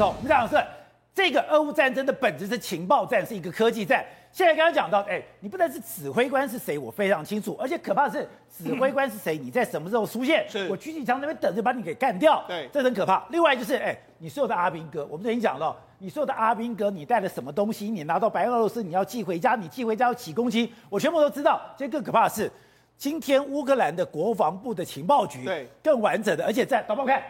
[0.00, 0.66] 走，我们讲的是
[1.14, 4.02] 这个俄乌战争的本质是情报战，是一个科技战。
[4.32, 8.26] 现在刚刚讲到，哎，你不但是指挥官是谁，我非常清楚，而且可怕的是
[8.64, 13.22] 指挥官是谁，你在什么时候出现，是我狙击枪那边等着把你给干掉，对，这很可怕。
[13.28, 21.60] 另外就是，哎，你所有的阿兵哥，我们已经讲了，你所有的阿兵哥，你带了什么东西，你拿到白俄罗斯，你要寄回家，你寄回家要几公斤，我全部都知道。
[21.76, 22.50] 这更可怕的是，
[22.96, 27.22] 今天乌克兰的国防部的情报局，对，更完整的，而且在导播看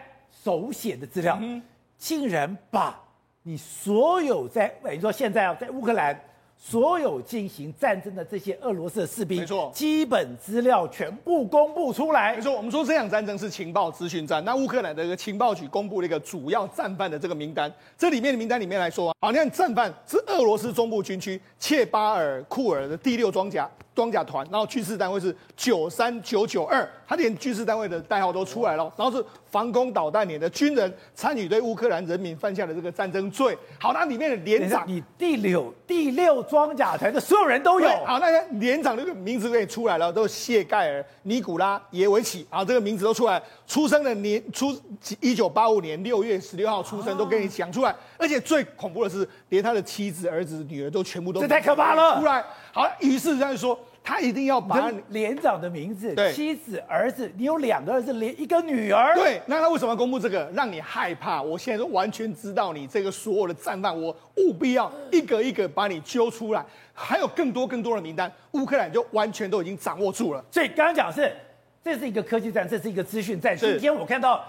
[0.43, 1.61] 手写的资料，嗯、
[2.01, 2.99] 竟然把
[3.43, 6.19] 你所有在，等于说现在啊，在乌克兰。
[6.63, 12.35] 所有进行战争的这些俄罗斯的士兵，没错，基本资料全部公布出来。
[12.35, 14.45] 没错，我们说这场战争是情报资讯战。
[14.45, 33.57] 那乌克兰的一个情报局公布了一个主要战犯的这个名单，这里面的名单里面来说啊，好，你看战犯是俄罗斯中部军区切巴尔库尔的第六装甲装甲团，然后军事单位是九三九九二，他连军事单位的代号都出来了，然后是防空导弹连的军人参与对乌克兰人民犯下的这个战争罪。
[33.79, 37.89] 好，那里面的连长，你第六第六装甲团的所有人都有。
[38.05, 43.41] 好，那个连长这个名字给你出来了，都是谢盖尔尼古拉耶维奇，啊，这个名字都出来，
[43.71, 44.77] 出生的年出
[45.21, 47.95] 一九八五年六月十六号出生，都跟你讲出来。
[48.17, 52.19] 而且最恐怖的是，连他的妻子、儿子、女儿都全部都这太可怕了。
[52.19, 53.79] 出来，好，于是他就说。
[54.03, 59.13] 他一定要把连长的名字、对妻子、儿子，你有两个儿子，连一个女儿。
[59.13, 60.49] 对，那他为什么要公布这个？
[60.55, 61.39] 让你害怕。
[61.39, 66.65] 我现在都完全知道你这个所有的战犯，我务必要一个一个把你揪出来。
[66.95, 70.43] 还有更多更多的名单，乌克兰就完全都已经掌握住了。
[70.49, 71.31] 所以刚刚讲的是，
[71.83, 73.55] 这是一个科技战，这是一个资讯战。
[73.57, 74.43] 今天我看到，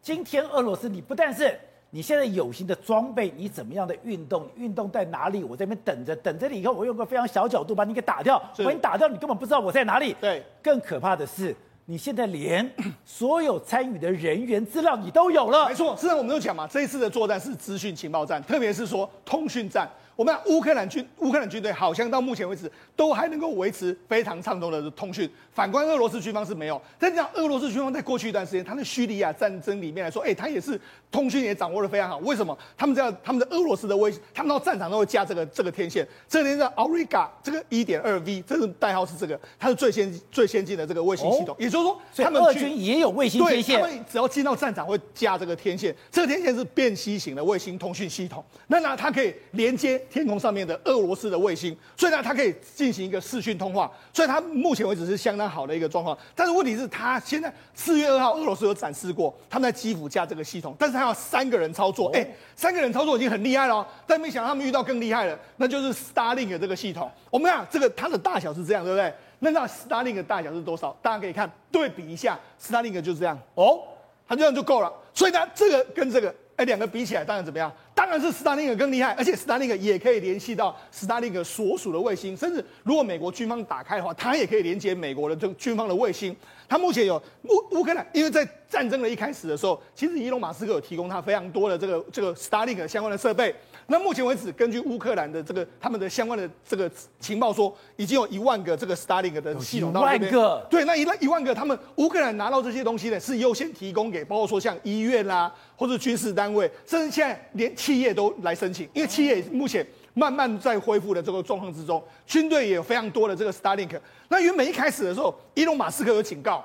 [0.00, 1.58] 今天俄罗斯你不但是。
[1.90, 4.46] 你现在有形的装备，你怎么样的运动？
[4.56, 5.44] 运动在哪里？
[5.44, 8.38] 我在那边等着，等着你以后，我用个非常小角度把你给打掉。
[8.58, 10.14] 把你打掉，你根本不知道我在哪里。
[10.20, 11.56] 对，更可怕的是，
[11.86, 12.68] 你现在连
[13.04, 15.68] 所有参与的人员资料你都有了。
[15.68, 19.88] 没错，事实上我们都讲嘛，这一次的作战是资讯情报战，特别是说通讯战。
[20.16, 26.80] 我们乌克兰军乌克兰军队好像到目前为止都还能够维持非常畅通的通讯，反观俄罗斯军方是没有。
[26.98, 32.16] 但讲俄罗斯军方在过去一段时间，他的叙利亚战争里面来说，哎，他也是通讯也掌握的非常好。
[32.18, 32.56] 为什么？
[32.78, 36.06] 他们这样，他们的俄罗斯的卫星，他们到战场都会加这个这个天线。
[36.26, 41.54] 这个天线 Auriga 这个一点二 V，这个代号是这个，它是最先最先进的这个卫星系统。
[41.54, 43.80] 哦、也就是说，他们俄军也有卫星天线。
[43.80, 45.94] 对，他们只要进到战场会架这个天线。
[46.10, 48.42] 这个天线是便携型的卫星通讯系统。
[48.68, 50.76] 那那，它可以连接天空上面的。
[50.84, 56.16] 俄罗斯的卫星，所以呢，它可以进行一个视讯通话，所以它目前为止是相当好的一个状况。
[56.34, 67.10] 但是问题是，它现在四月二号，俄罗斯有展示过，他们在基辅架这个系统，但是它要三个人操作，哎、哦欸，三个人操作已经很厉害了，但没想到他们遇到更厉害的，那就是 Starlink 的这个系统。
[67.30, 69.12] 我们看这个它的大小是这样，对不对？
[69.40, 70.96] 那那 Starlink 的大小是多少？
[71.02, 73.80] 大家可以看对比一下，Starlink 就是这样哦，
[74.28, 74.92] 它这样就够了。
[75.12, 76.34] 所以呢，这个跟这个。
[76.56, 77.70] 哎，两个比起来，当然怎么样？
[77.94, 86.34] 当然是斯大林格更厉害，而且斯大林格也可以联系到斯大林格所属的卫星，甚至如果美国军方打开的话，它也可以连接美国的这个军方的卫星。
[86.68, 93.54] 它目前有乌乌克兰，因为在战争的一开始的时候，其实伊隆马斯克有提供他非常多的这个这个斯大林格相关的设备。
[93.88, 100.32] 那目前为止，根据乌克兰的这个他们的相关的这个情报说，已经有一万个这个 Starlink 的系统到那边。
[100.32, 100.66] 一万个。
[100.68, 114.00] 对，那一万一万个，他们乌克兰拿到这些东西呢，是优先提供给，包括说像医院啦、啊，或者军事单位，甚至现在连企业都来申请，因为企业目前慢慢在恢复的这个状况之中，军队也有非常多的这个 Starlink。
[114.28, 116.64] 那原本一开始的时候，伊隆马斯克有警告，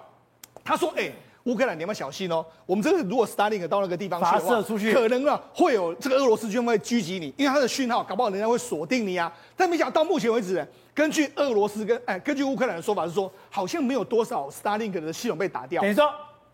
[0.64, 1.12] 他说：“哎。”
[1.46, 2.46] 乌克兰，你要小心哦。
[2.66, 9.31] 我们这个如果 Starlink 到那个地方去的话，发射出去，可能啊会有这个俄罗斯军方会狙击你，因为它的讯号搞不好人家会锁定你啊。
[9.56, 15.81] 但没想到到目前为止，根据俄罗斯跟哎，根据乌克兰的说法是说，好像没有多少 Starlink 的系统被打掉。
[15.81, 16.07] 等于说，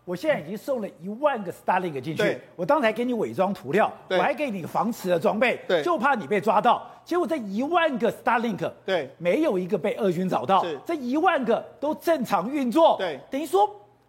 [0.06, 6.90] 我现在已经送了一万个 Starlink 进去，我刚才给你伪装涂料，我还给你防磁的装备，对就怕你被抓到。
[7.04, 13.68] 结果这一万个 Starlink，对，没有一个被俄军找到，这一万个都正常运作，对，等于说。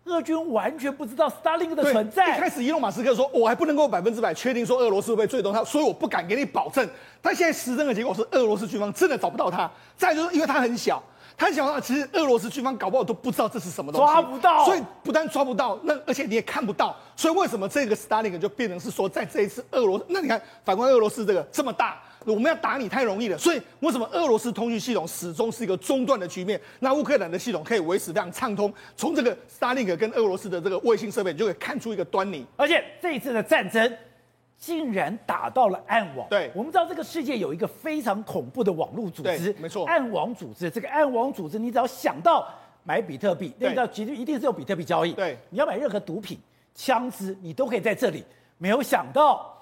[0.10, 2.36] 俄军完全不知道 Starlink 的存在。
[2.38, 6.88] 一开始，伊隆马斯克说：“我还不能够百分之百确定说俄罗斯会不会追踪他，所以我不敢给你保证。”
[7.22, 9.70] 但现在实证的结果是，俄罗斯军方真的找不到他。
[9.96, 11.02] 再就是因为他很小，
[11.38, 14.66] 他很小的话，其实俄罗斯军方搞不好都不知道这是什么东西，抓不到。
[14.66, 16.96] 所以不但抓不到，那而且你也看不到。
[17.16, 22.00] 所以为什么这个 Starlink 就变成是说，在这一次俄罗，那你看反观俄罗斯这个这么大。
[22.26, 26.60] 我们要打你太容易了，所以为什么俄罗斯通讯系统始终是一个中断的局面？
[26.80, 28.72] 那乌克兰的系统可以维持非常畅通。
[28.98, 32.46] 从这个 Starlink 跟俄罗斯的这个卫星设备，你就可以看出一个端倪。
[32.58, 33.98] 而且这一次的战争
[34.58, 36.28] 竟然打到了暗网。
[36.30, 40.70] 对，我们知道这个世界有一个非常恐怖的网络组织，没错，暗网组织。
[40.70, 42.48] 这个暗网组织，你只要想到
[42.84, 45.14] 买比特币，那个其实一定是有比特币交易。
[45.14, 46.38] 对，你要买任何毒品、
[46.76, 48.26] 枪支，你都可以在这里。
[48.58, 49.56] 没有想到。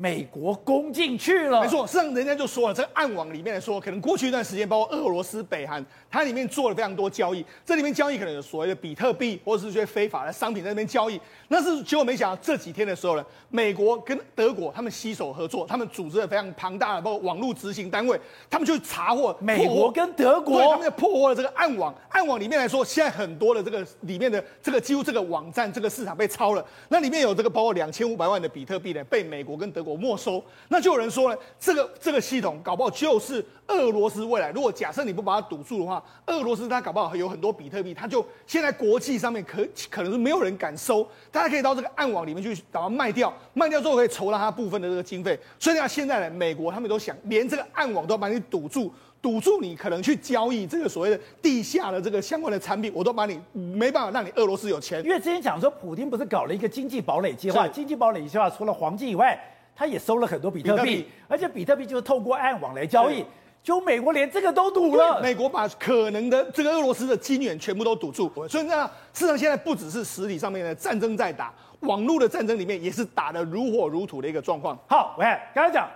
[0.00, 1.60] 美国攻进去了。
[1.60, 7.44] 没错，实际上人家就说了，这个暗网里面来说，可能过去一段时间，包括俄罗斯、北韩，它里面做了非常多交易。
[7.66, 11.20] 这里面交易可能有所谓的比特币，或者是一些非法的商品在那边交易。
[11.48, 18.18] 那是结果没想到这几天的时候呢，美国跟德国他们携手合作，他们组织了非常庞大的包括网络执行单位，
[18.48, 21.94] 他们就查获美国跟德国，对，他们就破获了这个暗网。
[22.08, 30.42] 暗网里面来说，现在很多的这个里面的这个几乎这个网站这个市场被抄了，那里面有这个包括两千五百万的比特币呢，被美国跟德国没收。
[30.68, 34.50] 那就有人说呢，这个这个系统搞不好就是俄罗斯未来。
[34.50, 45.38] 如果假设你不把它堵住的话，俄罗斯它搞不好有很多比特币，它就现在国际上面可可能是没有人敢收，大家可以到这个暗网里面去把它卖掉，卖掉之后可以筹到它部分的这个经费。
[45.58, 55.04] 所以呢，现在呢，美国他们都想连这个暗网都要把你堵住，堵住你可能去交易这个所谓的地下的这个相关的产品，我都把你没办法让你俄罗斯有钱。
[55.04, 59.38] 因为之前讲说，普京不是搞了一个经济堡垒计划，经济堡垒计划除了黄金以外。
[59.74, 63.24] 他也收了很多比特币，而且比特币就是透过暗网来交易，
[63.62, 65.20] 就美国连这个都堵了。
[65.20, 74.78] 美国把可能的这个俄罗斯的金源全部都堵住，所以呢事实上现在不只是实体上面的战争在打，网络的战争里面也是打得如火如荼的一个状况。
[74.86, 75.88] 好，我看刚才讲，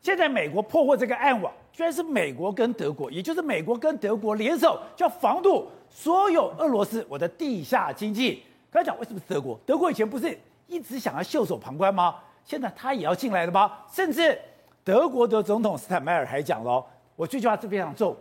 [0.00, 8.42] 现在美国破获这个暗网，居然是美国跟德国，也就是美国跟德国联手，就要防堵所有俄罗斯我的地下经济。
[8.70, 9.58] 刚才讲为什么是德国？
[9.64, 12.16] 德国以前不是一直想要袖手旁观吗？
[12.48, 13.70] 现在他也要进来了吗？
[13.92, 14.38] 甚至
[14.82, 16.82] 德国的总统斯坦迈尔还讲了，
[17.14, 18.16] 我这句话是非常重，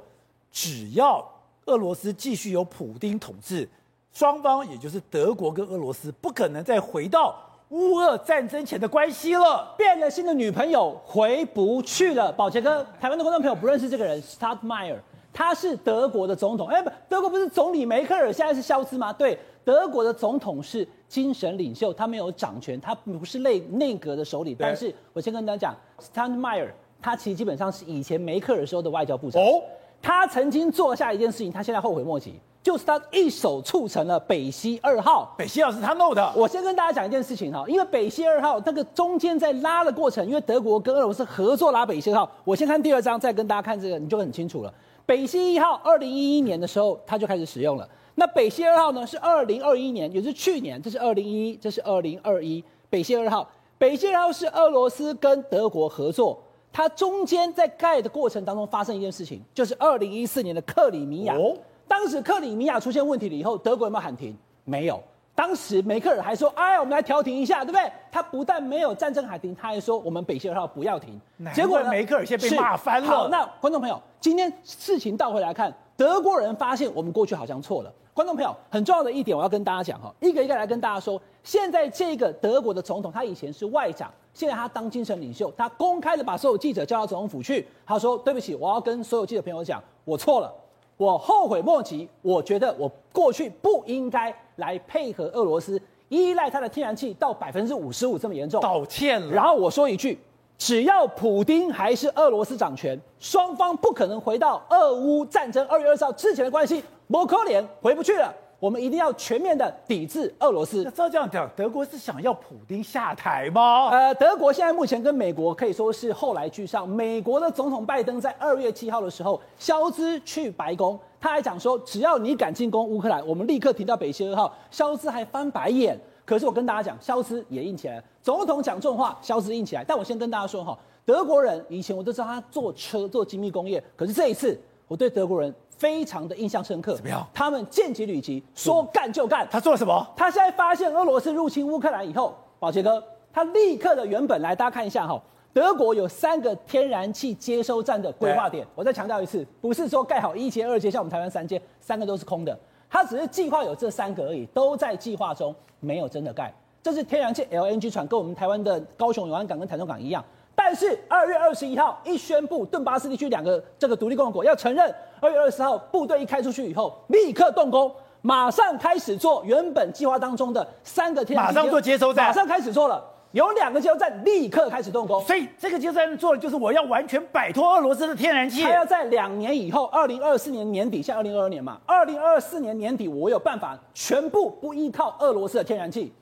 [0.51, 1.25] 只要
[1.67, 3.65] 俄罗斯继续由普丁统治，
[4.11, 7.33] 双方也就是德国跟俄罗斯不可能再回到
[7.69, 9.73] 乌俄战争前的关系了。
[9.77, 12.29] 变了心的女朋友回不去了。
[12.29, 15.01] 宝杰哥，台湾的观众朋友不认识这个人，斯坦迈尔，
[15.31, 16.67] 他是德国的总统。
[16.67, 19.13] 哎，不，德国不是总理梅克尔，现在是肖兹吗？
[19.13, 19.39] 对。
[19.67, 24.55] 德国的总统是精神领袖，他没有掌权，他不是内内阁的首领。
[24.57, 26.69] 但是我先跟大家讲，Standmeier
[27.01, 29.43] 他其实基本上是以前梅克尔时候的外交部长。
[29.43, 29.61] 哦，
[30.01, 35.35] 他曾经做下一件事情，他现在后悔莫及，就是他一手促成了北溪二号。
[35.37, 36.31] 北溪二号是他弄的。
[36.33, 42.31] 我先跟大家讲一件事情哈，因为北溪二号那个中间在拉的过程，因为德国跟俄罗斯合作拉北溪二号。
[42.45, 44.73] 我先看第二张，再跟大家看这个，你就很清楚了。
[45.05, 47.85] 北溪一号二零一一年的时候，他就开始使用了。
[48.19, 49.05] 那北溪二号呢？
[49.05, 52.63] 是二零二一年，也是去年，这是二零一一，这是二零二一。
[52.89, 53.47] 北溪二号，
[53.77, 56.41] 北溪二号是俄罗斯跟德国合作，
[56.73, 61.35] 它中间在盖的过程当中发生一件事情，就是二零一四年的克里米亚。
[61.35, 61.55] 哦，
[61.87, 64.35] 当时克里米亚出现问题了以后，德国有没有喊停？
[64.63, 64.99] 没有。
[65.35, 71.21] 当时梅克尔还说：“哎，我们来调停一下，对不对？”他不但没有战争喊停，他还说：“我们北溪二号不要停。”
[71.53, 73.07] 结果梅克尔现在被骂翻了。
[73.07, 77.91] 好，那观众朋友，今天事情倒回来看，德国人发现我们过去好像错了。
[78.13, 81.19] 观众朋友，很重要的一点，我要跟大家讲哈，一个一个来跟大家说。
[81.43, 90.53] 现在这个德国的总统，他以前是外长，现在他当精神领袖，他公开的把所有记者叫到总统府去，他说：“对不起，我要跟所有记者朋友讲，我错了，
[90.97, 99.31] 我后悔莫及，我觉得我过去不应该来配合俄罗斯，依赖他的天然气到百分之五十五这么严重，道歉了。
[99.31, 100.19] 然后我说一句，
[100.57, 110.83] 只要普丁还是俄罗斯掌权，双方不可能回到俄乌战争二月二十号之前的关系。”摩柯连回不去了，我们一定要全面的抵制俄罗斯。
[110.83, 113.87] 那照这样讲，德国是想要普丁下台吗？
[113.91, 116.89] 呃，德国现在目前跟美国可以说是后来居上。
[116.89, 124.53] 美国的总统拜登在二月七号的时候，肖兹去白宫，他还讲说，只要你敢进攻乌克兰，我们立刻停掉北溪二号。
[124.69, 125.97] 肖兹还翻白眼。
[126.27, 128.03] 可是我跟大家讲，消失也硬起来了。
[128.21, 129.83] 总统讲这种话，消失硬起来。
[129.83, 135.51] 但我先跟大家说哈，德国人以前我都知道他做车做精密工业，可是这一次我对德国人。
[135.77, 136.95] 非常的印象深刻。
[136.95, 137.23] 怎么样？
[137.31, 139.47] 他们见机履机，说干就干。
[139.51, 140.07] 他做了什么？
[140.15, 145.21] 他现在发现俄罗斯入侵乌克兰以后，宝杰哥，他立刻的原本来，大家看一下哈，
[145.53, 148.65] 德国有三个天然气接收站的规划点。
[148.73, 152.59] 我再强调一次，不是说盖好一阶、二阶，像我们台湾三阶，三个都是空的。
[152.89, 156.53] 他只是计划有这三个而已，都在计划中，没有真的盖。
[156.81, 160.23] 这是天然气 LNG 船，跟我们台湾的高雄永安港跟台中港一样。
[160.55, 164.93] 但是二月二十一号一宣布，顿巴斯地区两个这个独立共和国要承认。
[165.19, 167.91] 二月二十号部队一开出去以后，立刻动工，
[168.21, 173.03] 马上开始做原本计划当中的三个天然气，马上做接收站，马上开始做了。
[173.31, 178.63] 有两个加油站立刻开始动工，所以这个加油站做的就是我要完全摆脱俄罗斯的天然气。
[178.63, 186.13] 还要在两年以后，二零二四年年底，像二零二二年嘛，二零二四年年底我有办法全部不依靠俄罗斯的天然气。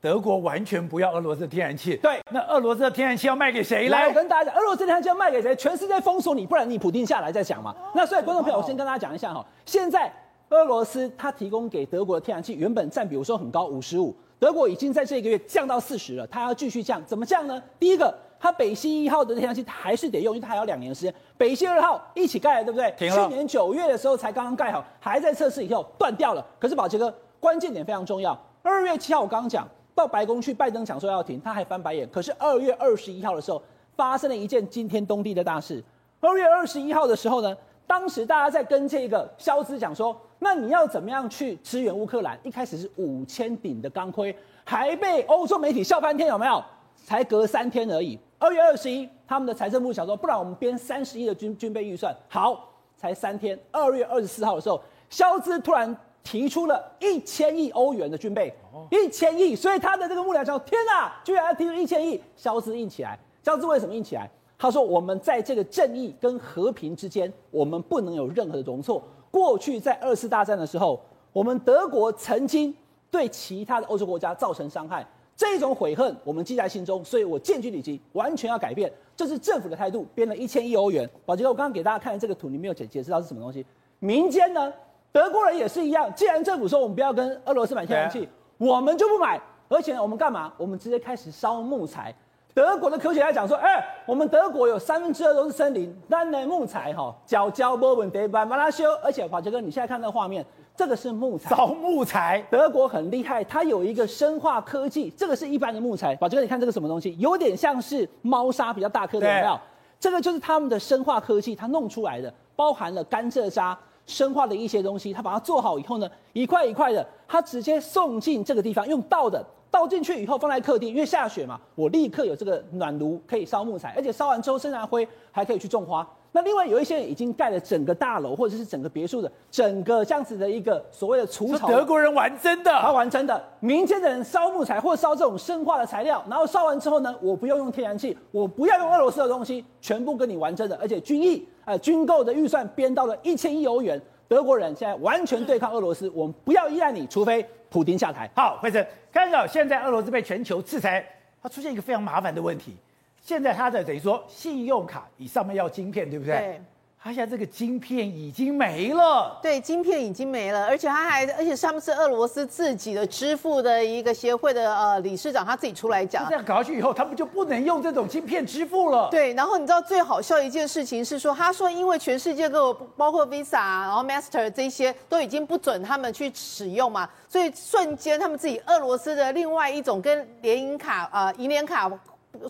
[0.00, 4.02] 德国完全不要俄罗斯的天然气，对，那俄罗斯的天然气要卖给谁来？
[4.02, 5.56] 来，我跟大家讲，俄罗斯天然气要卖给谁？
[5.56, 7.74] 全世界封锁你，不然你普丁下来再讲嘛。
[7.94, 10.12] 那所以观众朋友，我先跟大家讲一下哈，现在
[10.50, 17.60] 俄罗斯它提供给德国的天然气原本占比如说很高五十五，德国已经在这个月降到四十了，它要继续降，怎么降呢？
[17.78, 21.12] 第一个，它北溪一号的天然气它还是得用，因为它还有两年的时间。
[21.36, 22.94] 北溪二号一起盖了，对不对？
[23.10, 26.46] 去年九月的时候才刚刚盖好，还在测试以后断掉了。
[26.60, 28.38] 可是宝杰哥，关键点非常重要。
[28.62, 32.08] 二月七号我刚刚讲到白宫去，拜登讲说要停，他还翻白眼。
[32.10, 33.62] 可是二月二十一号的时候，
[33.96, 35.82] 发生了一件惊天动地的大事。
[36.20, 42.38] 二月二十一号的时候呢，当时大家在跟这个肖兹讲说，那你要怎么样去支援乌克兰？
[42.42, 46.62] 一开始是五千顶的钢盔，还被欧洲媒体笑翻天，有没有？
[47.04, 48.18] 才隔三天而已。
[48.38, 52.14] 二月二十一，他们的财政部想说，不然我们编三十亿的军军备预算。
[52.28, 53.58] 好，才三天。
[53.70, 58.52] 二月二十四号的时候，肖兹突然提出了一千亿欧元的军备，
[58.90, 59.54] 一千亿。
[59.54, 63.18] 所以他的这个幕僚说，天哪，居然要提出一千亿，肖兹硬起来。
[63.42, 64.30] 肖兹为什么硬起来？
[64.64, 69.02] 他说：“我们在这个正义跟和平之间，我们不能有任何的容错。
[69.30, 70.98] 过去在二次大战的时候，
[71.34, 72.74] 我们德国曾经
[73.10, 75.06] 对其他的欧洲国家造成伤害，
[75.36, 77.04] 这种悔恨我们记在心中。
[77.04, 78.90] 所以我建军理机，完全要改变。
[79.14, 81.06] 这是政府的态度，编了一千亿欧元。
[81.26, 83.66] 宝杰哥，我刚刚给大家看的这个图，你没有解解释到是什么东西？
[83.98, 84.72] 民间呢，
[85.12, 86.10] 德国人也是一样。
[86.14, 89.38] 既然政府说我们不要跟俄罗斯买天然气，我们就不买。
[89.68, 90.54] 而且我们干嘛？
[90.56, 92.14] 我们直接开始烧木材。”
[92.54, 98.84] 德国的科学家讲说：“哎、欸，我们德国有三分之二都是森林，但那木材哈，角胶波纹得把它修。
[99.02, 100.46] 而且，宝杰哥，你现在看那个画面，
[100.76, 102.40] 这个是木材，烧木材。
[102.48, 106.14] 德国很厉害，它有一个生化科技，这个是一般的木材。
[106.14, 107.16] 宝杰哥，你看这个什么东西？
[107.18, 109.58] 有点像是猫砂比较大颗的，有没有？
[109.98, 115.12] 这个就是他们的生化科技，它弄出来的，包含了甘蔗渣、生化的一些东西。
[115.12, 119.44] 它把它做好以后呢，一块一块的，它直接送进这个地方，用倒的。”
[119.74, 126.08] 倒进去以后放在客厅，因为下雪嘛，我立刻有这个暖炉可以烧木材，而且烧完之后生燃灰还可以去种花。
[126.30, 131.66] 那另外有一些已经盖了整个大楼或者是整个别墅的整个这样子的一个所谓的除草。
[131.66, 133.42] 德国人玩真的，他玩真的。
[133.58, 144.00] 民间的人烧木材或烧这种生化的材料，然后烧完之后呢，我不用用天然气，我不要用俄罗斯的东西，全部跟你玩真的，而且军役呃军购的预算编到了一千亿欧元。
[144.28, 147.44] 德国人现在完全对抗俄罗斯，我们不要依赖你，除非。
[147.70, 151.04] 普京下台，好，慧珍看到现在俄罗斯被全球制裁，
[151.42, 152.76] 它出现一个非常麻烦的问题。
[153.20, 156.36] 现在它的等于说信用卡，你上面要晶片，对不对？
[156.36, 156.60] 对。
[157.04, 169.10] 他现在这个晶片已经没了，对，晶片已经没了，而且他还，而且他们是俄罗斯自己的支付的一个协会的呃理事长，他自己出来讲，这样搞下去以后，他们就不能用这种晶片支付了。
[169.10, 181.86] 对，然后你知道最好笑一件事情是说，他说因为全世界各个包括 Visa 然后 Master 这些都已经不准他们去使用嘛，所以瞬间他们自己俄罗斯的另外一种跟联银卡啊银联卡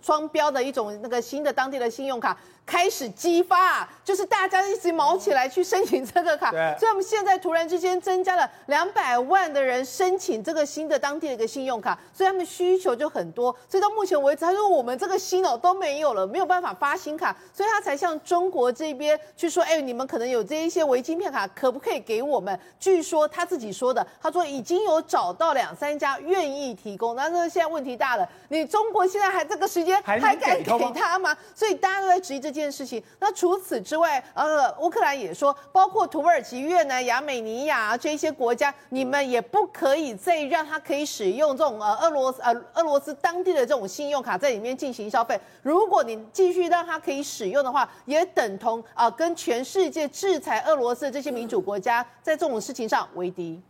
[0.02, 2.36] 双标的一种那个新的当地的信用卡。
[2.66, 13.54] 开始激发，就是大家一直毛起来去申请这个卡，所以我们现在突然之间增加了两百万的人申请这个新的当地的一个信用卡，所以他们需求就很多。
[13.68, 22.58] 所以到目前为止，他说我们这个新哦都没有了，没有办法发新卡，所以他才向中国这边去说，哎，你们可能有这一些违禁片卡，可不可以给我们？
[22.80, 30.64] 据说他自己说的，他说已经有找到两三家愿意提供，但是现在问题大了，你中国现在还这个时间还敢给
[30.94, 31.36] 他吗？
[31.54, 32.54] 所以大家都在质疑这。
[32.54, 45.36] 件事情，那除此之外，呃，乌克兰也说，包括土耳其、越南、亚美尼亚这些国家，你们也不可以再让他可以使用这种呃俄罗斯呃俄罗斯当地的这种信用卡在里面进行消费。
[45.62, 53.60] 如果你继续让他可以使用的话，也等同啊、呃、跟全世界制裁俄罗斯的这些民主国家在这种事情上为敌。